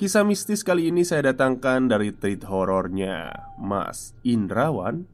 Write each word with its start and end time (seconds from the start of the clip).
Kisah 0.00 0.24
mistis 0.24 0.64
kali 0.64 0.88
ini 0.88 1.04
saya 1.04 1.28
datangkan 1.28 1.84
dari 1.84 2.08
treat 2.16 2.48
horornya 2.48 3.36
Mas 3.60 4.16
Indrawan 4.24 5.04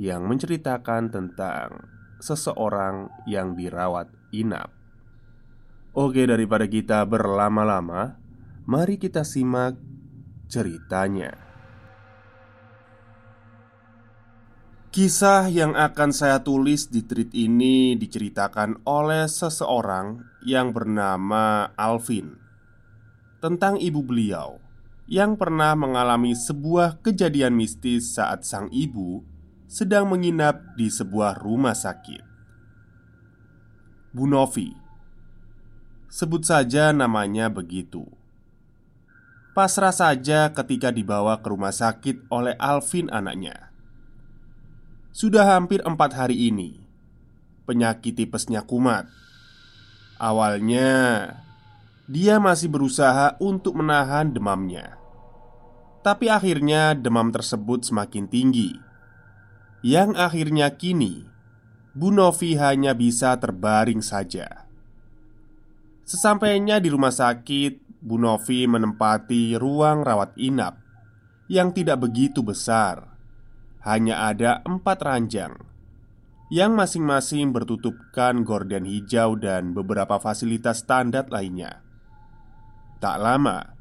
Yang 0.00 0.22
menceritakan 0.24 1.12
tentang 1.12 1.84
seseorang 2.16 3.12
yang 3.28 3.52
dirawat 3.52 4.08
inap. 4.32 4.72
Oke 5.92 6.24
daripada 6.24 6.64
kita 6.64 7.04
berlama-lama 7.04 8.16
Mari 8.64 8.96
kita 8.96 9.20
simak 9.20 9.76
ceritanya. 10.48 11.36
Kisah 14.88 15.52
yang 15.52 15.76
akan 15.76 16.08
saya 16.16 16.40
tulis 16.40 16.88
di 16.88 17.04
treat 17.04 17.36
ini 17.36 18.00
diceritakan 18.00 18.80
oleh 18.88 19.28
seseorang 19.28 20.24
yang 20.40 20.72
bernama 20.72 21.76
Alvin 21.76 22.41
tentang 23.42 23.74
ibu 23.82 23.98
beliau 24.06 24.62
yang 25.10 25.34
pernah 25.34 25.74
mengalami 25.74 26.30
sebuah 26.30 27.02
kejadian 27.02 27.58
mistis 27.58 28.14
saat 28.14 28.46
sang 28.46 28.70
ibu 28.70 29.26
sedang 29.66 30.06
menginap 30.06 30.78
di 30.78 30.86
sebuah 30.86 31.42
rumah 31.42 31.74
sakit. 31.74 32.22
Bu 34.14 34.30
Novi, 34.30 34.70
sebut 36.06 36.46
saja 36.46 36.94
namanya 36.94 37.50
begitu. 37.50 38.06
Pasrah 39.58 39.92
saja 39.92 40.54
ketika 40.54 40.94
dibawa 40.94 41.42
ke 41.42 41.50
rumah 41.50 41.74
sakit 41.74 42.30
oleh 42.30 42.54
Alvin 42.62 43.10
anaknya. 43.10 43.74
Sudah 45.12 45.44
hampir 45.58 45.84
empat 45.84 46.16
hari 46.16 46.48
ini, 46.48 46.80
penyakit 47.68 48.16
tipesnya 48.16 48.64
kumat. 48.64 49.08
Awalnya 50.16 50.88
dia 52.12 52.36
masih 52.36 52.68
berusaha 52.68 53.40
untuk 53.40 53.80
menahan 53.80 54.36
demamnya. 54.36 55.00
Tapi 56.04 56.28
akhirnya 56.28 56.92
demam 56.92 57.32
tersebut 57.32 57.88
semakin 57.88 58.28
tinggi. 58.28 58.76
Yang 59.80 60.20
akhirnya 60.20 60.76
kini 60.76 61.24
Bu 61.96 62.12
Novi 62.12 62.60
hanya 62.60 62.92
bisa 62.92 63.40
terbaring 63.40 64.04
saja. 64.04 64.68
Sesampainya 66.04 66.84
di 66.84 66.92
rumah 66.92 67.16
sakit 67.16 68.04
Bu 68.04 68.20
Novi 68.20 68.68
menempati 68.68 69.56
ruang 69.56 70.04
rawat 70.04 70.36
inap 70.36 70.76
Yang 71.48 71.80
tidak 71.80 72.04
begitu 72.04 72.44
besar. 72.44 73.08
Hanya 73.88 74.28
ada 74.28 74.60
empat 74.68 75.00
ranjang 75.00 75.56
Yang 76.52 76.72
masing-masing 76.76 77.56
bertutupkan 77.56 78.44
gorden 78.44 78.84
hijau 78.84 79.40
dan 79.40 79.72
beberapa 79.72 80.20
fasilitas 80.20 80.84
standar 80.84 81.30
lainnya 81.32 81.91
Tak 83.02 83.18
lama, 83.18 83.74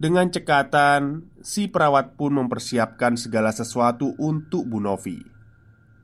dengan 0.00 0.30
cekatan, 0.30 1.28
si 1.42 1.66
perawat 1.66 2.14
pun 2.14 2.32
mempersiapkan 2.32 3.18
segala 3.18 3.50
sesuatu 3.50 4.14
untuk 4.22 4.64
Bu 4.70 4.78
Novi, 4.78 5.18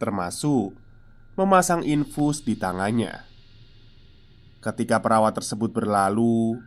termasuk 0.03 0.75
memasang 1.39 1.87
infus 1.87 2.43
di 2.43 2.59
tangannya. 2.59 3.25
Ketika 4.59 4.99
perawat 4.99 5.39
tersebut 5.39 5.71
berlalu, 5.71 6.59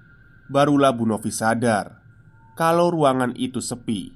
barulah 0.48 0.96
Bu 0.96 1.04
Novi 1.06 1.30
sadar 1.30 2.00
kalau 2.58 2.90
ruangan 2.90 3.38
itu 3.40 3.62
sepi, 3.62 4.10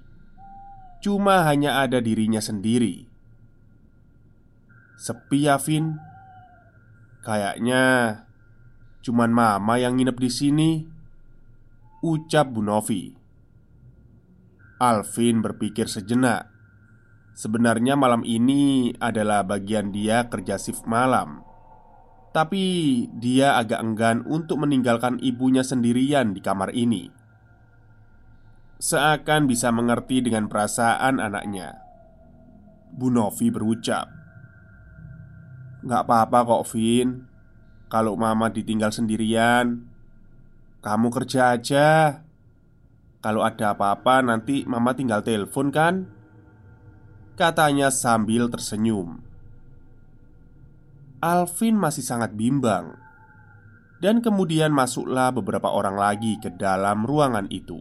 cuma 1.00 1.46
hanya 1.46 1.86
ada 1.86 2.02
dirinya 2.02 2.42
sendiri. 2.44 3.08
Sepi 4.98 5.48
ya, 5.48 5.62
Vin. 5.62 6.00
Kayaknya 7.22 7.84
cuman 9.06 9.32
mama 9.32 9.80
yang 9.80 10.00
nginep 10.00 10.18
di 10.18 10.32
sini. 10.32 10.93
Ucap 12.04 12.52
Bu 12.52 12.60
Novi. 12.60 13.16
Alvin 14.76 15.40
berpikir 15.40 15.88
sejenak. 15.88 16.52
Sebenarnya 17.32 17.96
malam 17.96 18.28
ini 18.28 18.92
adalah 19.00 19.48
bagian 19.48 19.96
dia 19.96 20.28
kerja 20.28 20.60
shift 20.60 20.84
malam. 20.84 21.48
Tapi 22.36 23.08
dia 23.16 23.56
agak 23.56 23.80
enggan 23.80 24.28
untuk 24.28 24.68
meninggalkan 24.68 25.16
ibunya 25.24 25.64
sendirian 25.64 26.36
di 26.36 26.44
kamar 26.44 26.76
ini. 26.76 27.08
Seakan 28.84 29.48
bisa 29.48 29.72
mengerti 29.72 30.20
dengan 30.28 30.52
perasaan 30.52 31.24
anaknya. 31.24 31.80
Bu 32.92 33.16
Novi 33.16 33.48
berucap 33.48 34.12
Gak 35.88 36.04
apa-apa 36.04 36.52
kok 36.52 36.68
Vin. 36.76 37.32
Kalau 37.88 38.20
mama 38.20 38.52
ditinggal 38.52 38.92
sendirian 38.92 39.93
kamu 40.84 41.08
kerja 41.16 41.56
aja. 41.56 41.88
Kalau 43.24 43.40
ada 43.40 43.72
apa-apa, 43.72 44.20
nanti 44.20 44.68
mama 44.68 44.92
tinggal 44.92 45.24
telepon, 45.24 45.72
kan? 45.72 46.12
Katanya 47.40 47.88
sambil 47.88 48.52
tersenyum. 48.52 49.24
Alvin 51.24 51.80
masih 51.80 52.04
sangat 52.04 52.36
bimbang, 52.36 53.00
dan 54.04 54.20
kemudian 54.20 54.76
masuklah 54.76 55.32
beberapa 55.32 55.72
orang 55.72 55.96
lagi 55.96 56.36
ke 56.44 56.52
dalam 56.52 57.08
ruangan 57.08 57.48
itu. 57.48 57.80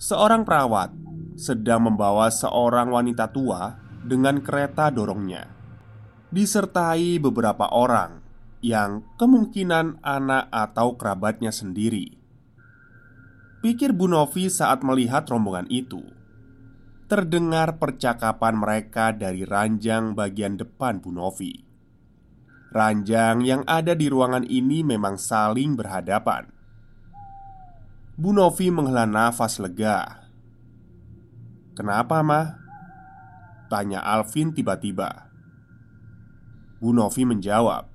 Seorang 0.00 0.48
perawat 0.48 0.88
sedang 1.36 1.84
membawa 1.92 2.32
seorang 2.32 2.88
wanita 2.88 3.28
tua 3.28 3.76
dengan 4.00 4.40
kereta 4.40 4.88
dorongnya, 4.88 5.52
disertai 6.32 7.20
beberapa 7.20 7.68
orang 7.76 8.21
yang 8.62 9.02
kemungkinan 9.18 10.00
anak 10.06 10.46
atau 10.54 10.94
kerabatnya 10.94 11.50
sendiri. 11.50 12.14
Pikir 13.62 13.94
Bu 13.94 14.06
Novi 14.06 14.46
saat 14.46 14.86
melihat 14.86 15.26
rombongan 15.26 15.66
itu. 15.66 16.02
Terdengar 17.10 17.76
percakapan 17.76 18.56
mereka 18.56 19.12
dari 19.12 19.44
ranjang 19.44 20.16
bagian 20.16 20.56
depan 20.56 21.02
Bu 21.02 21.10
Novi. 21.12 21.52
Ranjang 22.72 23.44
yang 23.44 23.62
ada 23.68 23.92
di 23.92 24.08
ruangan 24.08 24.48
ini 24.48 24.80
memang 24.80 25.20
saling 25.20 25.76
berhadapan. 25.76 26.48
Bu 28.16 28.32
Novi 28.32 28.72
menghela 28.72 29.04
nafas 29.04 29.60
lega. 29.60 30.24
Kenapa, 31.76 32.24
mah? 32.24 32.56
Tanya 33.68 34.00
Alvin 34.00 34.56
tiba-tiba. 34.56 35.28
Bu 36.80 36.96
Novi 36.96 37.28
menjawab, 37.28 37.91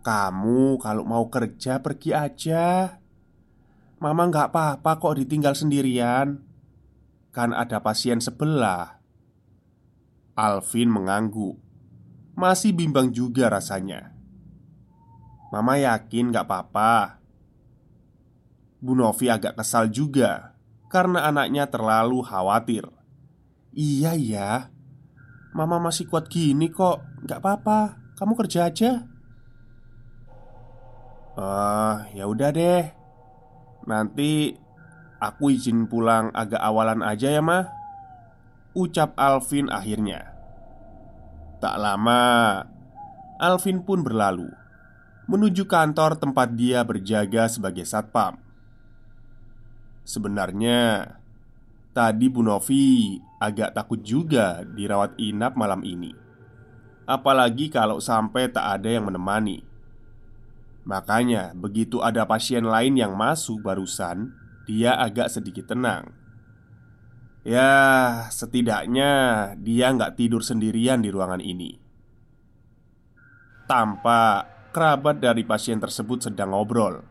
"Kamu 0.00 0.80
kalau 0.80 1.04
mau 1.04 1.28
kerja 1.28 1.80
pergi 1.84 2.10
aja. 2.16 2.96
Mama 4.00 4.22
nggak 4.32 4.52
apa-apa 4.52 4.96
kok 4.96 5.16
ditinggal 5.20 5.52
sendirian. 5.52 6.40
Kan 7.32 7.52
ada 7.52 7.80
pasien 7.84 8.18
sebelah." 8.18 9.00
Alvin 10.38 10.88
mengangguk, 10.88 11.60
masih 12.32 12.72
bimbang 12.72 13.12
juga 13.12 13.52
rasanya. 13.52 14.20
Mama 15.50 15.82
yakin 15.82 16.30
gak 16.30 16.46
apa-apa 16.46 17.18
Bu 18.78 18.94
Novi 18.94 19.26
agak 19.26 19.58
kesal 19.58 19.90
juga 19.90 20.54
Karena 20.86 21.26
anaknya 21.26 21.66
terlalu 21.66 22.22
khawatir 22.22 22.86
Iya 23.74 24.14
ya 24.14 24.50
Mama 25.50 25.82
masih 25.82 26.06
kuat 26.06 26.30
gini 26.30 26.70
kok 26.70 27.02
Gak 27.26 27.42
apa-apa 27.42 27.98
Kamu 28.14 28.38
kerja 28.38 28.70
aja 28.70 29.09
Ah, 31.40 32.04
ya 32.12 32.28
udah 32.28 32.52
deh 32.52 32.84
Nanti 33.88 34.52
Aku 35.20 35.48
izin 35.48 35.88
pulang 35.88 36.28
agak 36.36 36.60
awalan 36.60 37.00
aja 37.00 37.32
ya 37.32 37.40
mah 37.40 37.72
Ucap 38.76 39.16
Alvin 39.16 39.72
akhirnya 39.72 40.36
Tak 41.64 41.80
lama 41.80 42.60
Alvin 43.40 43.80
pun 43.80 44.04
berlalu 44.04 44.60
menuju 45.30 45.70
kantor 45.70 46.18
tempat 46.18 46.58
dia 46.58 46.82
berjaga 46.82 47.46
sebagai 47.46 47.86
satpam. 47.86 48.34
Sebenarnya, 50.02 51.06
tadi 51.94 52.26
Bu 52.26 52.42
Novi 52.42 53.14
agak 53.38 53.78
takut 53.78 54.02
juga 54.02 54.66
dirawat 54.66 55.14
inap 55.22 55.54
malam 55.54 55.86
ini, 55.86 56.10
apalagi 57.06 57.70
kalau 57.70 58.02
sampai 58.02 58.50
tak 58.50 58.82
ada 58.82 58.90
yang 58.90 59.06
menemani. 59.06 59.69
Makanya, 60.90 61.54
begitu 61.54 62.02
ada 62.02 62.26
pasien 62.26 62.66
lain 62.66 62.98
yang 62.98 63.14
masuk 63.14 63.62
barusan, 63.62 64.34
dia 64.66 64.98
agak 64.98 65.30
sedikit 65.30 65.70
tenang. 65.70 66.10
Ya, 67.46 67.70
setidaknya 68.26 69.10
dia 69.62 69.94
nggak 69.94 70.18
tidur 70.18 70.42
sendirian 70.42 70.98
di 70.98 71.14
ruangan 71.14 71.38
ini. 71.38 71.78
Tampak 73.70 74.74
kerabat 74.74 75.22
dari 75.22 75.46
pasien 75.46 75.78
tersebut 75.78 76.26
sedang 76.26 76.58
ngobrol. 76.58 77.06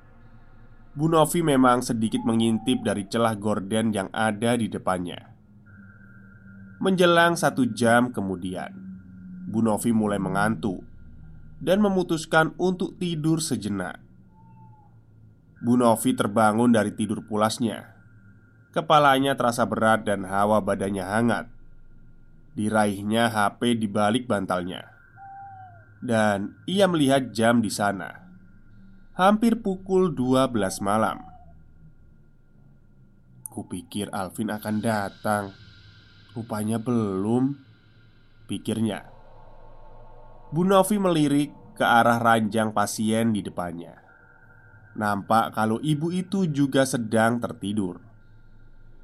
Bu 0.92 1.08
Novi 1.08 1.40
memang 1.40 1.80
sedikit 1.80 2.20
mengintip 2.28 2.84
dari 2.84 3.08
celah 3.08 3.40
gorden 3.40 3.96
yang 3.96 4.12
ada 4.12 4.60
di 4.60 4.68
depannya. 4.68 5.24
Menjelang 6.84 7.40
satu 7.40 7.64
jam 7.72 8.12
kemudian, 8.12 8.76
Bu 9.48 9.64
Novi 9.64 9.96
mulai 9.96 10.20
mengantuk 10.20 10.84
dan 11.60 11.84
memutuskan 11.84 12.56
untuk 12.56 12.96
tidur 12.96 13.44
sejenak. 13.44 14.00
Bu 15.60 15.76
Novi 15.76 16.16
terbangun 16.16 16.72
dari 16.72 16.96
tidur 16.96 17.28
pulasnya. 17.28 17.96
Kepalanya 18.72 19.36
terasa 19.36 19.68
berat 19.68 20.08
dan 20.08 20.24
hawa 20.24 20.64
badannya 20.64 21.04
hangat. 21.04 21.46
Diraihnya 22.56 23.28
HP 23.32 23.76
di 23.76 23.88
balik 23.92 24.28
bantalnya 24.28 25.00
dan 26.00 26.56
ia 26.64 26.88
melihat 26.88 27.32
jam 27.36 27.60
di 27.60 27.72
sana. 27.72 28.28
Hampir 29.20 29.60
pukul 29.60 30.16
12 30.16 30.80
malam. 30.80 31.20
Kupikir 33.52 34.08
Alvin 34.16 34.48
akan 34.48 34.76
datang. 34.80 35.52
Rupanya 36.32 36.80
belum. 36.80 37.60
Pikirnya. 38.48 39.19
Bu 40.50 40.66
Novi 40.66 40.98
melirik 40.98 41.50
ke 41.78 41.86
arah 41.86 42.18
ranjang 42.18 42.74
pasien 42.74 43.32
di 43.32 43.46
depannya. 43.46 44.02
Nampak 44.98 45.54
kalau 45.54 45.78
ibu 45.80 46.10
itu 46.10 46.50
juga 46.50 46.84
sedang 46.84 47.38
tertidur. 47.38 48.02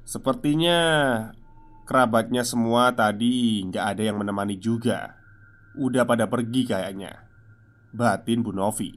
Sepertinya 0.02 0.78
kerabatnya 1.86 2.42
semua 2.42 2.90
tadi 2.94 3.62
nggak 3.62 3.84
ada 3.94 4.02
yang 4.02 4.18
menemani 4.18 4.58
juga. 4.58 5.16
Udah 5.76 6.08
pada 6.08 6.24
pergi 6.24 6.64
kayaknya 6.64 7.20
Batin 7.92 8.40
Bu 8.40 8.48
Novi 8.48 8.96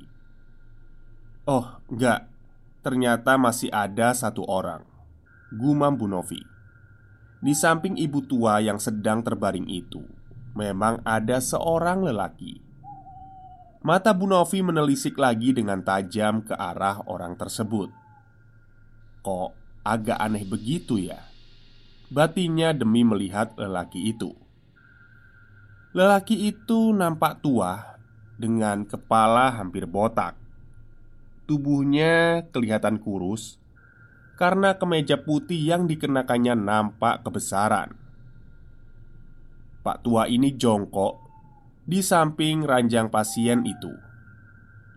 Oh 1.43 1.75
enggak 1.91 2.31
Ternyata 2.79 3.35
masih 3.35 3.67
ada 3.67 4.15
satu 4.15 4.47
orang 4.47 4.87
Gumam 5.51 5.99
Bu 5.99 6.07
Novi 6.07 6.39
Di 7.43 7.51
samping 7.51 7.99
ibu 7.99 8.23
tua 8.23 8.63
yang 8.63 8.79
sedang 8.79 9.19
terbaring 9.19 9.67
itu 9.67 10.07
Memang 10.59 10.99
ada 11.07 11.39
seorang 11.39 12.03
lelaki 12.03 12.59
Mata 13.79 14.11
Bu 14.11 14.27
Novi 14.27 14.59
menelisik 14.59 15.15
lagi 15.15 15.55
dengan 15.55 15.79
tajam 15.79 16.43
ke 16.43 16.51
arah 16.51 16.99
orang 17.07 17.39
tersebut 17.39 17.87
Kok 19.23 19.51
agak 19.87 20.19
aneh 20.19 20.43
begitu 20.43 20.99
ya 20.99 21.23
Batinya 22.11 22.75
demi 22.75 23.07
melihat 23.07 23.55
lelaki 23.55 24.11
itu 24.11 24.35
Lelaki 25.89 26.51
itu 26.51 26.91
nampak 26.91 27.41
tua 27.41 27.97
dengan 28.39 28.87
kepala 28.87 29.51
hampir 29.51 29.83
botak. 29.83 30.39
Tubuhnya 31.43 32.47
kelihatan 32.55 33.01
kurus 33.01 33.59
karena 34.39 34.79
kemeja 34.79 35.19
putih 35.19 35.59
yang 35.59 35.89
dikenakannya 35.89 36.55
nampak 36.55 37.25
kebesaran. 37.27 37.97
Pak 39.79 40.03
tua 40.03 40.27
ini 40.27 40.59
jongkok 40.59 41.29
di 41.89 42.03
samping 42.03 42.67
ranjang 42.67 43.07
pasien 43.09 43.65
itu, 43.65 43.89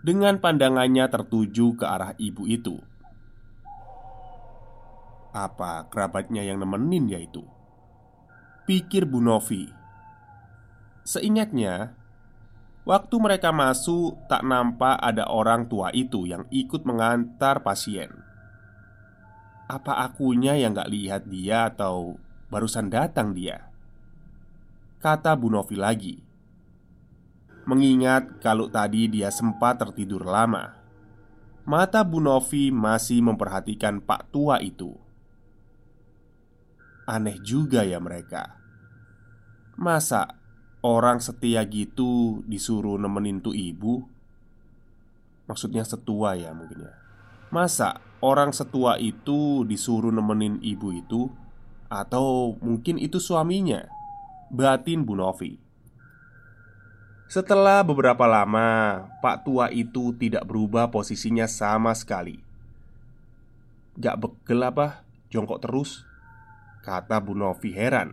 dengan 0.02 0.42
pandangannya 0.42 1.08
tertuju 1.08 1.78
ke 1.78 1.86
arah 1.86 2.12
ibu 2.18 2.44
itu. 2.44 2.76
Apa 5.32 5.88
kerabatnya 5.88 6.44
yang 6.44 6.60
nemenin 6.60 7.08
yaitu? 7.08 7.46
Pikir 8.68 9.08
Bu 9.08 9.24
Novi 9.24 9.64
Seingatnya, 11.02 11.96
waktu 12.84 13.16
mereka 13.16 13.50
masuk, 13.50 14.20
tak 14.28 14.44
nampak 14.44 15.00
ada 15.00 15.26
orang 15.32 15.66
tua 15.72 15.88
itu 15.96 16.28
yang 16.28 16.44
ikut 16.52 16.84
mengantar 16.84 17.64
pasien. 17.64 18.12
Apa 19.66 20.04
akunya 20.04 20.54
yang 20.54 20.76
gak 20.76 20.92
lihat 20.92 21.22
dia, 21.26 21.72
atau 21.72 22.20
barusan 22.52 22.92
datang 22.92 23.32
dia? 23.32 23.71
Kata 25.02 25.34
Bu 25.34 25.50
Novi 25.50 25.74
lagi, 25.74 26.14
mengingat 27.66 28.38
kalau 28.38 28.70
tadi 28.70 29.10
dia 29.10 29.34
sempat 29.34 29.82
tertidur 29.82 30.22
lama. 30.22 30.78
Mata 31.66 32.06
Bu 32.06 32.22
Novi 32.22 32.70
masih 32.70 33.18
memperhatikan 33.18 33.98
Pak 33.98 34.30
tua 34.30 34.62
itu. 34.62 34.94
Aneh 37.10 37.34
juga 37.42 37.82
ya 37.82 37.98
mereka. 37.98 38.62
Masa 39.74 40.38
Orang 40.86 41.18
setia 41.18 41.66
gitu 41.66 42.42
disuruh 42.46 42.98
nemenin 42.98 43.38
tuh 43.38 43.54
ibu 43.54 44.02
Maksudnya 45.46 45.86
setua 45.86 46.34
ya 46.34 46.50
mungkin 46.50 46.90
ya 46.90 46.94
Masa 47.54 48.02
orang 48.18 48.50
setua 48.50 48.98
itu 48.98 49.62
disuruh 49.62 50.10
nemenin 50.10 50.58
ibu 50.58 50.90
itu 50.90 51.30
Atau 51.86 52.58
mungkin 52.58 52.98
itu 52.98 53.22
suaminya 53.22 54.01
Batin 54.52 55.08
Bu 55.08 55.16
Novi 55.16 55.56
Setelah 57.24 57.80
beberapa 57.80 58.28
lama 58.28 59.08
Pak 59.24 59.48
tua 59.48 59.72
itu 59.72 60.12
tidak 60.20 60.44
berubah 60.44 60.92
posisinya 60.92 61.48
sama 61.48 61.96
sekali 61.96 62.36
Gak 63.96 64.20
begel 64.20 64.60
apa? 64.60 65.08
Jongkok 65.32 65.64
terus 65.64 66.04
Kata 66.84 67.16
Bu 67.24 67.32
Novi 67.32 67.72
heran 67.72 68.12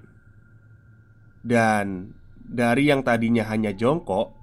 Dan 1.44 2.16
dari 2.50 2.90
yang 2.90 3.06
tadinya 3.06 3.46
hanya 3.46 3.70
jongkok, 3.78 4.34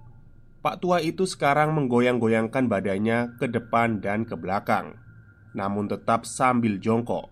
Pak 0.63 0.79
tua 0.79 1.03
itu 1.03 1.27
sekarang 1.27 1.75
menggoyang-goyangkan 1.75 2.71
badannya 2.71 3.35
ke 3.35 3.51
depan 3.51 3.99
dan 3.99 4.23
ke 4.23 4.39
belakang, 4.39 4.95
namun 5.51 5.91
tetap 5.91 6.23
sambil 6.23 6.79
jongkok. 6.79 7.27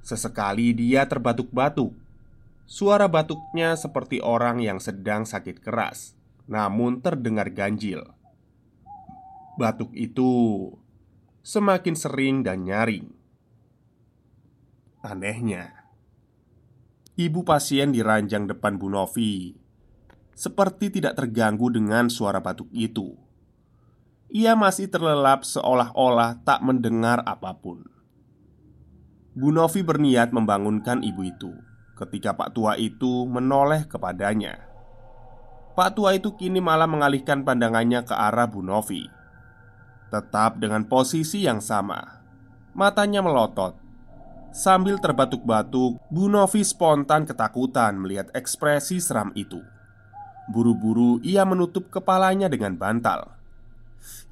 Sesekali 0.00 0.72
dia 0.72 1.04
terbatuk-batuk. 1.04 1.92
Suara 2.70 3.10
batuknya 3.10 3.74
seperti 3.74 4.22
orang 4.22 4.62
yang 4.62 4.78
sedang 4.78 5.26
sakit 5.26 5.58
keras, 5.58 6.14
namun 6.46 7.02
terdengar 7.02 7.50
ganjil. 7.50 8.06
Batuk 9.58 9.90
itu 9.90 10.70
semakin 11.42 11.98
sering 11.98 12.46
dan 12.46 12.62
nyaring. 12.62 13.10
Anehnya, 15.02 15.80
Ibu 17.18 17.42
pasien 17.42 17.90
di 17.90 18.06
ranjang 18.06 18.46
depan 18.46 18.78
Bu 18.78 18.86
Novi 18.86 19.50
Seperti 20.30 20.94
tidak 20.94 21.18
terganggu 21.18 21.74
dengan 21.74 22.06
suara 22.06 22.38
batuk 22.38 22.70
itu 22.70 23.18
Ia 24.30 24.54
masih 24.54 24.86
terlelap 24.92 25.42
seolah-olah 25.42 26.44
tak 26.46 26.62
mendengar 26.62 27.24
apa 27.26 27.56
pun 27.58 27.82
Bu 29.34 29.50
Novi 29.50 29.80
berniat 29.80 30.30
membangunkan 30.36 31.00
ibu 31.00 31.24
itu 31.24 31.52
ketika 32.00 32.32
Pak 32.32 32.56
Tua 32.56 32.80
itu 32.80 33.28
menoleh 33.28 33.84
kepadanya. 33.84 34.64
Pak 35.76 35.96
Tua 35.96 36.16
itu 36.16 36.32
kini 36.34 36.58
malah 36.58 36.88
mengalihkan 36.88 37.44
pandangannya 37.44 38.02
ke 38.02 38.14
arah 38.16 38.48
Bu 38.48 38.64
Novi. 38.64 39.06
Tetap 40.10 40.58
dengan 40.58 40.88
posisi 40.88 41.46
yang 41.46 41.62
sama, 41.62 42.20
matanya 42.74 43.22
melotot. 43.22 43.78
Sambil 44.50 44.98
terbatuk-batuk, 44.98 46.02
Bu 46.10 46.26
Novi 46.26 46.66
spontan 46.66 47.22
ketakutan 47.22 47.94
melihat 47.94 48.34
ekspresi 48.34 48.98
seram 48.98 49.30
itu. 49.38 49.62
Buru-buru 50.50 51.22
ia 51.22 51.46
menutup 51.46 51.86
kepalanya 51.94 52.50
dengan 52.50 52.74
bantal. 52.74 53.38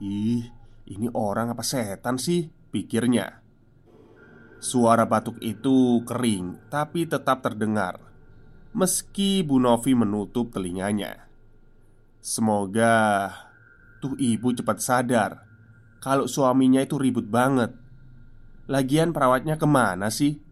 Ih, 0.03 0.51
ini 0.91 1.07
orang 1.15 1.55
apa 1.55 1.63
setan 1.63 2.19
sih? 2.19 2.51
pikirnya. 2.69 3.41
Suara 4.59 5.07
batuk 5.07 5.39
itu 5.39 6.03
kering 6.03 6.67
tapi 6.67 7.07
tetap 7.07 7.47
terdengar 7.47 8.03
Meski 8.75 9.47
Bu 9.47 9.63
Novi 9.63 9.95
menutup 9.95 10.51
telinganya 10.51 11.31
Semoga 12.19 13.31
tuh 14.03 14.19
ibu 14.19 14.51
cepat 14.51 14.83
sadar 14.83 15.47
Kalau 16.03 16.27
suaminya 16.27 16.83
itu 16.83 16.99
ribut 16.99 17.31
banget 17.31 17.71
Lagian 18.67 19.15
perawatnya 19.15 19.55
ke 19.55 19.67
mana 19.71 20.11
sih? 20.11 20.43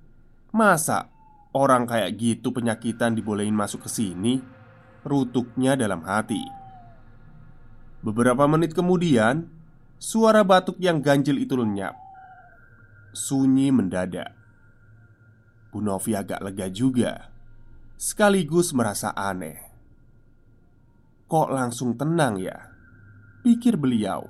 Masa 0.55 1.11
orang 1.51 1.91
kayak 1.91 2.15
gitu 2.15 2.55
penyakitan 2.55 3.19
dibolehin 3.19 3.59
masuk 3.59 3.85
ke 3.85 3.91
sini? 3.91 4.39
Rutuknya 5.03 5.75
dalam 5.75 6.07
hati 6.07 6.47
Beberapa 8.07 8.47
menit 8.47 8.71
kemudian 8.71 9.51
Suara 9.99 10.47
batuk 10.47 10.79
yang 10.79 11.03
ganjil 11.03 11.43
itu 11.43 11.59
lenyap 11.59 12.06
sunyi 13.17 13.73
mendadak. 13.73 14.37
Bu 15.73 15.81
Novi 15.81 16.13
agak 16.13 16.45
lega 16.45 16.69
juga, 16.69 17.33
sekaligus 17.97 18.77
merasa 18.77 19.17
aneh. 19.17 19.57
Kok 21.27 21.49
langsung 21.51 21.97
tenang 21.97 22.37
ya? 22.37 22.71
Pikir 23.41 23.81
beliau. 23.81 24.29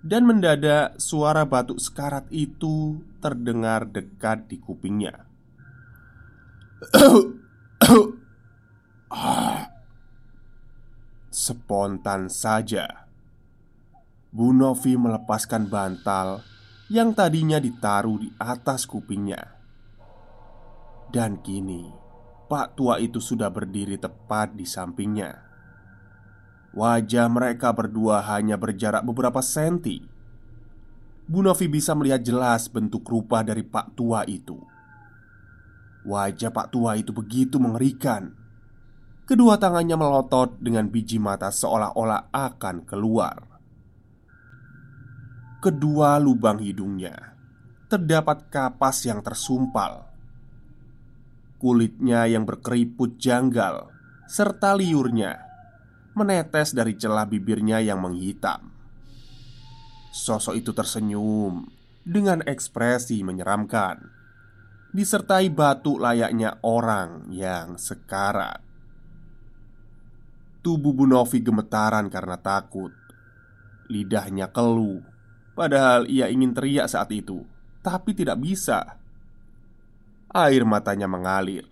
Dan 0.00 0.26
mendadak 0.26 0.98
suara 0.98 1.44
batuk 1.46 1.78
sekarat 1.78 2.26
itu 2.32 2.98
terdengar 3.22 3.86
dekat 3.86 4.48
di 4.48 4.58
kupingnya. 4.58 5.28
Spontan 11.30 12.32
saja, 12.32 13.06
Bu 14.32 14.56
Novi 14.56 14.96
melepaskan 14.96 15.68
bantal 15.68 16.40
yang 16.90 17.14
tadinya 17.14 17.62
ditaruh 17.62 18.18
di 18.18 18.28
atas 18.34 18.82
kupingnya. 18.82 19.38
Dan 21.06 21.38
kini, 21.38 21.86
Pak 22.50 22.74
tua 22.74 22.98
itu 22.98 23.22
sudah 23.22 23.46
berdiri 23.46 23.94
tepat 23.94 24.58
di 24.58 24.66
sampingnya. 24.66 25.38
Wajah 26.74 27.30
mereka 27.30 27.70
berdua 27.70 28.26
hanya 28.34 28.58
berjarak 28.58 29.06
beberapa 29.06 29.38
senti. 29.38 30.02
Bu 31.30 31.46
Novi 31.46 31.70
bisa 31.70 31.94
melihat 31.94 32.26
jelas 32.26 32.66
bentuk 32.66 33.06
rupa 33.06 33.46
dari 33.46 33.62
Pak 33.62 33.94
tua 33.94 34.26
itu. 34.26 34.58
Wajah 36.02 36.50
Pak 36.50 36.74
tua 36.74 36.98
itu 36.98 37.14
begitu 37.14 37.62
mengerikan. 37.62 38.34
Kedua 39.30 39.62
tangannya 39.62 39.94
melotot 39.94 40.58
dengan 40.58 40.90
biji 40.90 41.22
mata 41.22 41.54
seolah-olah 41.54 42.34
akan 42.34 42.82
keluar 42.82 43.59
kedua 45.60 46.16
lubang 46.16 46.56
hidungnya 46.56 47.36
terdapat 47.90 48.48
kapas 48.48 49.04
yang 49.04 49.20
tersumpal. 49.20 50.08
Kulitnya 51.60 52.24
yang 52.24 52.48
berkeriput 52.48 53.20
janggal 53.20 53.92
serta 54.24 54.72
liurnya 54.78 55.42
menetes 56.14 56.72
dari 56.72 56.94
celah 56.96 57.26
bibirnya 57.26 57.82
yang 57.82 58.00
menghitam. 58.00 58.72
Sosok 60.14 60.56
itu 60.56 60.72
tersenyum 60.72 61.68
dengan 62.06 62.40
ekspresi 62.46 63.20
menyeramkan, 63.20 64.06
disertai 64.94 65.50
batuk 65.52 66.00
layaknya 66.00 66.62
orang 66.64 67.28
yang 67.28 67.76
sekarat. 67.76 68.62
Tubuh 70.64 70.94
Bu 70.94 71.04
Novi 71.10 71.42
gemetaran 71.44 72.08
karena 72.08 72.38
takut. 72.38 72.94
Lidahnya 73.90 74.54
keluh 74.54 75.09
Padahal 75.60 76.08
ia 76.08 76.32
ingin 76.32 76.56
teriak 76.56 76.88
saat 76.88 77.12
itu, 77.12 77.44
tapi 77.84 78.16
tidak 78.16 78.40
bisa. 78.40 78.96
Air 80.32 80.64
matanya 80.64 81.04
mengalir. 81.04 81.68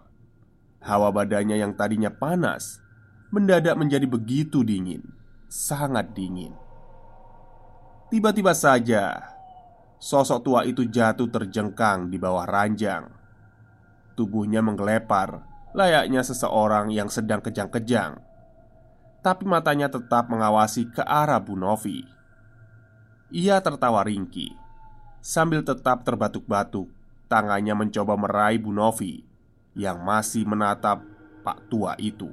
Hawa 0.85 1.09
badannya 1.09 1.57
yang 1.57 1.73
tadinya 1.73 2.12
panas 2.12 2.85
mendadak 3.33 3.73
menjadi 3.80 4.04
begitu 4.04 4.61
dingin, 4.61 5.00
sangat 5.49 6.12
dingin. 6.12 6.52
Tiba-tiba 8.12 8.52
saja, 8.52 9.25
sosok 9.97 10.45
tua 10.45 10.61
itu 10.68 10.85
jatuh 10.85 11.33
terjengkang 11.33 12.12
di 12.12 12.21
bawah 12.21 12.45
ranjang. 12.45 13.09
Tubuhnya 14.21 14.61
menggelepar, 14.61 15.49
layaknya 15.73 16.21
seseorang 16.21 16.92
yang 16.92 17.09
sedang 17.09 17.40
kejang-kejang. 17.40 18.21
Tapi 19.25 19.49
matanya 19.49 19.88
tetap 19.88 20.28
mengawasi 20.28 20.92
ke 20.92 21.00
arah 21.00 21.40
Bu 21.40 21.57
Novi. 21.57 22.18
Ia 23.29 23.61
tertawa 23.61 24.09
ringki 24.09 24.57
Sambil 25.21 25.61
tetap 25.61 26.01
terbatuk-batuk 26.01 26.89
Tangannya 27.29 27.77
mencoba 27.77 28.17
meraih 28.17 28.57
Bu 28.57 28.73
Novi 28.73 29.21
Yang 29.77 29.99
masih 30.01 30.43
menatap 30.49 31.05
Pak 31.45 31.69
tua 31.69 31.93
itu. 32.01 32.33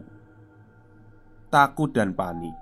Takut 1.51 1.91
dan 1.91 2.15
panik 2.15 2.55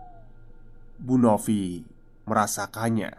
Bu 0.97 1.21
Novi 1.21 1.85
merasakannya. 2.25 3.13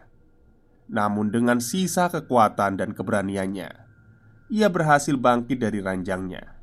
Namun 0.91 1.31
dengan 1.31 1.63
sisa 1.63 2.11
kekuatan 2.11 2.75
dan 2.75 2.91
keberaniannya 2.91 3.71
Ia 4.51 4.67
berhasil 4.67 5.15
bangkit 5.15 5.63
dari 5.63 5.79
ranjangnya. 5.79 6.59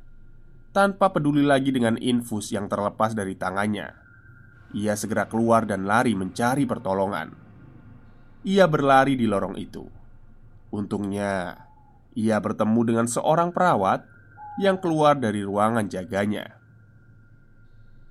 Tanpa 0.76 1.08
peduli 1.08 1.40
lagi 1.40 1.72
dengan 1.72 1.96
infus 1.96 2.52
yang 2.52 2.68
terlepas 2.68 3.16
dari 3.16 3.32
tangannya 3.32 3.96
Ia 4.76 4.92
segera 4.92 5.24
keluar 5.24 5.64
dan 5.64 5.88
lari 5.88 6.12
mencari 6.12 6.68
pertolongan 6.68 7.41
ia 8.42 8.66
berlari 8.66 9.14
di 9.14 9.26
lorong 9.26 9.54
itu. 9.58 9.86
Untungnya, 10.74 11.66
ia 12.12 12.36
bertemu 12.42 12.80
dengan 12.82 13.06
seorang 13.06 13.54
perawat 13.54 14.04
yang 14.60 14.76
keluar 14.82 15.16
dari 15.16 15.40
ruangan 15.46 15.88
jaganya. 15.88 16.58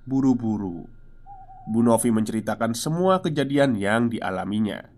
Buru-buru, 0.02 0.88
Bu 1.70 1.80
Novi 1.84 2.10
menceritakan 2.10 2.74
semua 2.74 3.22
kejadian 3.22 3.78
yang 3.78 4.10
dialaminya, 4.10 4.90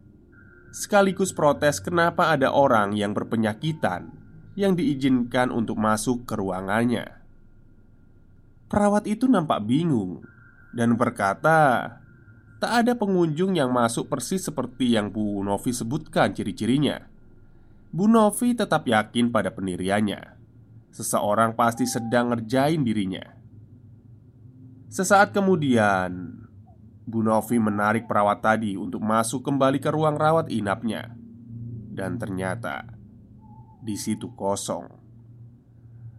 sekaligus 0.73 1.37
protes 1.37 1.83
kenapa 1.83 2.33
ada 2.33 2.55
orang 2.55 2.97
yang 2.97 3.13
berpenyakitan 3.13 4.17
yang 4.57 4.79
diizinkan 4.79 5.51
untuk 5.51 5.77
masuk 5.77 6.25
ke 6.25 6.39
ruangannya. 6.39 7.21
Perawat 8.71 9.05
itu 9.05 9.29
nampak 9.29 9.61
bingung 9.67 10.25
dan 10.73 10.97
berkata 10.97 12.01
Tak 12.63 12.73
ada 12.85 12.93
pengunjung 12.95 13.59
yang 13.59 13.75
masuk 13.75 14.09
persis 14.09 14.47
seperti 14.47 14.95
yang 14.95 15.11
Bu 15.11 15.43
Novi 15.43 15.75
sebutkan 15.75 16.33
ciri-cirinya. 16.33 17.03
Bu 17.95 18.11
Novi 18.11 18.55
tetap 18.59 18.87
yakin 18.87 19.31
pada 19.31 19.55
pendiriannya. 19.55 20.35
Seseorang 20.95 21.59
pasti 21.59 21.87
sedang 21.87 22.35
ngerjain 22.35 22.83
dirinya. 22.83 23.23
Sesaat 24.91 25.35
kemudian, 25.35 26.43
Bu 27.05 27.21
Novi 27.21 27.59
menarik 27.59 28.07
perawat 28.07 28.41
tadi 28.43 28.79
untuk 28.79 29.03
masuk 29.03 29.43
kembali 29.43 29.83
ke 29.83 29.91
ruang 29.91 30.15
rawat 30.15 30.51
inapnya. 30.51 31.15
Dan 31.95 32.19
ternyata 32.19 32.95
di 33.85 33.95
situ 33.95 34.33
kosong. 34.35 34.89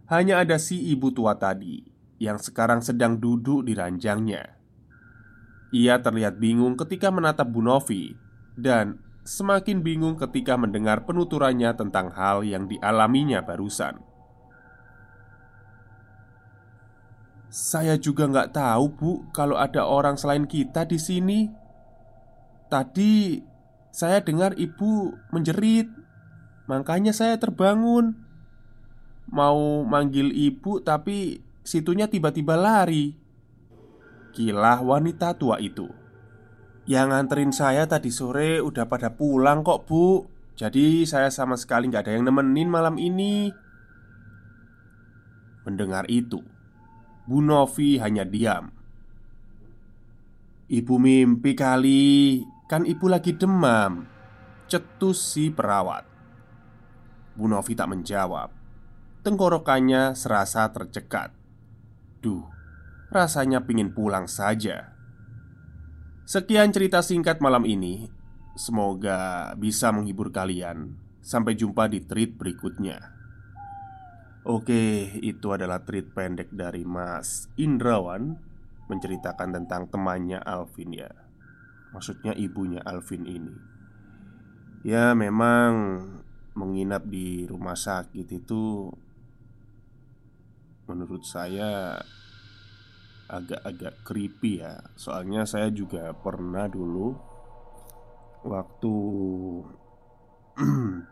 Hanya 0.08 0.46
ada 0.46 0.56
si 0.56 0.78
ibu 0.94 1.10
tua 1.10 1.34
tadi 1.34 1.82
yang 2.22 2.40
sekarang 2.40 2.80
sedang 2.80 3.18
duduk 3.20 3.66
di 3.66 3.76
ranjangnya. 3.76 4.55
Ia 5.76 6.00
terlihat 6.00 6.40
bingung 6.40 6.72
ketika 6.80 7.12
menatap 7.12 7.52
Bu 7.52 7.60
Novi 7.60 8.16
dan 8.56 8.96
semakin 9.28 9.84
bingung 9.84 10.16
ketika 10.16 10.56
mendengar 10.56 11.04
penuturannya 11.04 11.76
tentang 11.76 12.08
hal 12.16 12.40
yang 12.48 12.64
dialaminya 12.64 13.44
barusan. 13.44 14.00
Saya 17.52 18.00
juga 18.00 18.24
nggak 18.24 18.56
tahu, 18.56 18.84
Bu, 18.88 19.12
kalau 19.36 19.60
ada 19.60 19.84
orang 19.84 20.16
selain 20.16 20.48
kita 20.48 20.88
di 20.88 20.96
sini. 20.96 21.52
Tadi 22.72 23.40
saya 23.92 24.24
dengar 24.24 24.56
ibu 24.56 25.12
menjerit, 25.28 25.92
makanya 26.64 27.12
saya 27.12 27.36
terbangun. 27.36 28.16
Mau 29.28 29.84
manggil 29.84 30.32
ibu, 30.32 30.80
tapi 30.80 31.44
situnya 31.66 32.08
tiba-tiba 32.08 32.54
lari. 32.56 33.25
Kilah 34.36 34.84
wanita 34.84 35.32
tua 35.40 35.56
itu. 35.64 35.88
Yang 36.84 37.06
nganterin 37.08 37.52
saya 37.56 37.88
tadi 37.88 38.12
sore 38.12 38.60
udah 38.60 38.84
pada 38.84 39.16
pulang 39.16 39.64
kok 39.64 39.88
bu. 39.88 40.28
Jadi 40.60 41.08
saya 41.08 41.32
sama 41.32 41.56
sekali 41.56 41.88
nggak 41.88 42.04
ada 42.04 42.12
yang 42.12 42.28
nemenin 42.28 42.68
malam 42.68 43.00
ini. 43.00 43.48
Mendengar 45.64 46.04
itu 46.12 46.44
Bu 47.24 47.40
Novi 47.40 47.96
hanya 47.96 48.22
diam. 48.22 48.70
Ibu 50.68 50.94
mimpi 51.00 51.56
kali 51.56 52.04
Kan 52.66 52.82
ibu 52.82 53.06
lagi 53.06 53.38
demam. 53.38 54.10
Cetus 54.66 55.22
si 55.22 55.54
perawat. 55.54 56.02
Bu 57.38 57.46
Novi 57.46 57.78
tak 57.78 57.94
menjawab. 57.94 58.50
Tenggorokannya 59.22 60.18
serasa 60.18 60.66
tercekat. 60.74 61.30
Duh, 62.18 62.42
rasanya 63.10 63.64
pingin 63.64 63.94
pulang 63.94 64.26
saja 64.26 64.92
Sekian 66.26 66.74
cerita 66.74 67.06
singkat 67.06 67.38
malam 67.38 67.62
ini 67.62 68.10
Semoga 68.56 69.52
bisa 69.60 69.92
menghibur 69.92 70.32
kalian. 70.32 70.96
Sampai 71.20 71.60
jumpa 71.60 71.92
di 71.92 72.00
treat 72.08 72.40
berikutnya. 72.40 73.12
Oke, 74.48 75.12
itu 75.20 75.52
adalah 75.52 75.84
treat 75.84 76.08
pendek 76.16 76.48
dari 76.56 76.80
Mas 76.88 77.52
Indrawan 77.60 78.40
menceritakan 78.88 79.60
tentang 79.60 79.92
temannya 79.92 80.40
Alvin 80.40 80.96
ya. 80.96 81.12
Maksudnya 81.92 82.32
ibunya 82.32 82.80
Alvin 82.80 83.28
ini. 83.28 83.54
Ya, 84.88 85.12
memang 85.12 86.00
menginap 86.56 87.04
di 87.04 87.44
rumah 87.44 87.76
sakit 87.76 88.24
itu 88.32 88.88
menurut 90.88 91.28
saya 91.28 92.00
agak-agak 93.26 93.94
creepy 94.06 94.62
ya. 94.62 94.78
Soalnya 94.94 95.46
saya 95.46 95.70
juga 95.70 96.14
pernah 96.14 96.70
dulu 96.70 97.14
waktu 98.46 98.94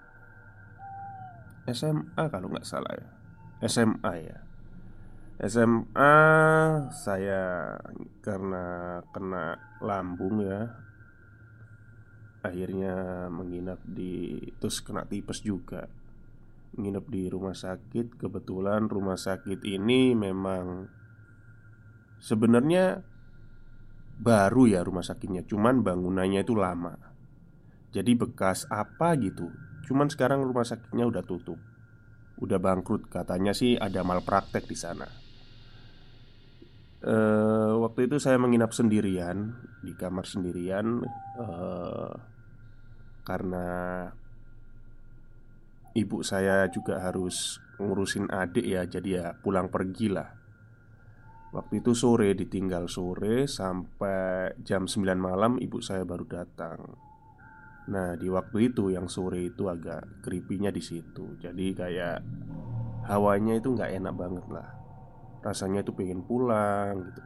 SMA 1.76 2.22
kalau 2.30 2.48
nggak 2.50 2.66
salah 2.66 2.94
ya. 2.94 3.08
SMA 3.66 4.12
ya. 4.22 4.38
SMA 5.34 6.14
saya 6.94 7.74
karena 8.22 9.02
kena 9.10 9.58
lambung 9.82 10.46
ya 10.46 10.84
Akhirnya 12.44 13.26
menginap 13.32 13.80
di 13.88 14.36
Terus 14.60 14.84
kena 14.84 15.08
tipes 15.08 15.40
juga. 15.40 15.88
Menginap 16.76 17.08
di 17.08 17.24
rumah 17.32 17.56
sakit. 17.56 18.20
Kebetulan 18.20 18.92
rumah 18.92 19.16
sakit 19.16 19.64
ini 19.64 20.12
memang 20.12 20.84
Sebenarnya 22.24 23.04
Baru 24.14 24.64
ya 24.64 24.80
rumah 24.80 25.04
sakitnya 25.04 25.44
Cuman 25.44 25.84
bangunannya 25.84 26.40
itu 26.40 26.56
lama. 26.56 26.96
Jadi 27.92 28.16
bekas 28.16 28.64
apa 28.72 29.12
gitu 29.20 29.52
Cuman 29.84 30.08
sekarang 30.08 30.40
rumah 30.40 30.64
sakitnya 30.64 31.04
udah 31.04 31.20
tutup. 31.20 31.60
Udah 32.40 32.56
bangkrut 32.56 33.12
Katanya 33.12 33.52
sih 33.52 33.76
ada 33.76 34.00
malpraktek 34.00 34.64
di 34.64 34.76
sana. 34.78 35.04
E, 37.04 37.14
Waktu 37.76 38.08
itu 38.08 38.16
saya 38.16 38.40
menginap 38.40 38.72
sendirian 38.72 39.52
Di 39.84 39.92
kamar 39.92 40.24
sendirian 40.24 41.04
e, 41.36 41.46
Karena 43.20 43.66
Ibu 45.94 46.24
saya 46.24 46.72
juga 46.72 47.04
harus 47.04 47.60
ngurusin 47.76 48.32
adik 48.32 48.64
ya 48.64 48.88
Jadi 48.88 49.20
ya 49.20 49.36
pulang 49.36 49.68
pergi 49.68 50.08
lah 50.08 50.43
Waktu 51.54 51.86
itu 51.86 51.94
sore 51.94 52.34
ditinggal 52.34 52.90
sore 52.90 53.46
Sampai 53.46 54.58
jam 54.66 54.90
9 54.90 55.06
malam 55.14 55.54
ibu 55.62 55.78
saya 55.78 56.02
baru 56.02 56.26
datang 56.26 56.82
Nah, 57.84 58.16
di 58.16 58.32
waktu 58.32 58.72
itu 58.72 58.88
yang 58.88 59.12
sore 59.12 59.52
itu 59.52 59.68
agak 59.68 60.24
creepy 60.24 60.56
di 60.56 60.80
situ. 60.80 61.36
Jadi 61.36 61.76
kayak 61.76 62.16
hawanya 63.04 63.60
itu 63.60 63.76
nggak 63.76 63.92
enak 64.00 64.14
banget 64.16 64.46
lah. 64.48 64.72
Rasanya 65.44 65.84
itu 65.84 65.92
pengen 65.92 66.24
pulang 66.24 67.04
gitu. 67.12 67.20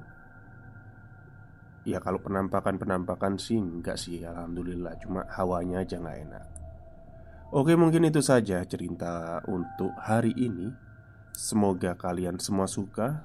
Ya 1.87 2.05
kalau 2.05 2.21
penampakan-penampakan 2.21 3.41
sih 3.41 3.57
enggak 3.57 3.97
sih 3.97 4.21
Alhamdulillah 4.21 5.01
Cuma 5.01 5.25
hawanya 5.33 5.81
aja 5.81 5.97
nggak 5.97 6.19
enak 6.29 6.45
Oke 7.49 7.81
mungkin 7.81 8.05
itu 8.05 8.21
saja 8.21 8.61
cerita 8.69 9.41
untuk 9.49 9.97
hari 9.97 10.37
ini 10.37 10.69
Semoga 11.33 11.97
kalian 11.97 12.37
semua 12.37 12.69
suka 12.69 13.25